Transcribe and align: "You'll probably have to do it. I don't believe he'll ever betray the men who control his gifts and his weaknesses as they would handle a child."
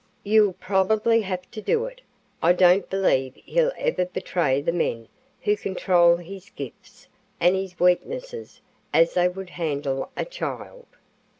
"You'll 0.23 0.53
probably 0.53 1.21
have 1.21 1.51
to 1.51 1.61
do 1.61 1.85
it. 1.85 2.01
I 2.41 2.53
don't 2.53 2.89
believe 2.89 3.35
he'll 3.45 3.71
ever 3.77 4.03
betray 4.03 4.59
the 4.59 4.71
men 4.71 5.07
who 5.41 5.55
control 5.55 6.15
his 6.17 6.49
gifts 6.49 7.07
and 7.39 7.55
his 7.55 7.79
weaknesses 7.79 8.61
as 8.95 9.13
they 9.13 9.27
would 9.29 9.51
handle 9.51 10.09
a 10.17 10.25
child." 10.25 10.87